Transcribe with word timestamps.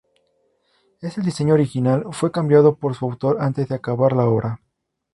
El 0.99 1.21
diseño 1.23 1.53
original 1.53 2.05
fue 2.09 2.31
cambiado 2.31 2.75
por 2.75 2.95
su 2.95 3.05
autor 3.05 3.37
antes 3.39 3.67
de 3.69 3.75
acabar 3.75 4.13
la 4.13 4.25
obra. 4.25 4.59